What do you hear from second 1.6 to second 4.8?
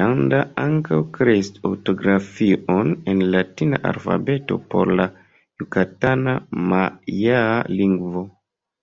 ortografion en latina alfabeto